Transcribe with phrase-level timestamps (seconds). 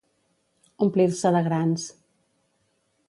[0.85, 1.87] Omplir-se de grans.